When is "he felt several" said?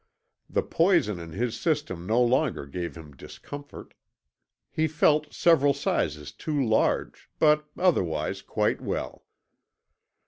4.71-5.75